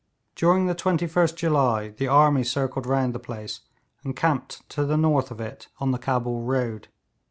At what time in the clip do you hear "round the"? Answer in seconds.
2.87-3.19